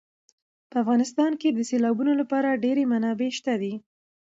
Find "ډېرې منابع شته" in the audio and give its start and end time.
2.63-3.53